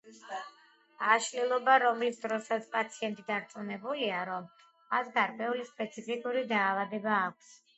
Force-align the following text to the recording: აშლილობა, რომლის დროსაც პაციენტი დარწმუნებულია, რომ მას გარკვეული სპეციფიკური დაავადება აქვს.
აშლილობა, 1.15 1.75
რომლის 1.83 2.17
დროსაც 2.23 2.65
პაციენტი 2.71 3.25
დარწმუნებულია, 3.29 4.25
რომ 4.33 4.49
მას 4.95 5.13
გარკვეული 5.19 5.69
სპეციფიკური 5.71 6.45
დაავადება 6.57 7.21
აქვს. 7.29 7.55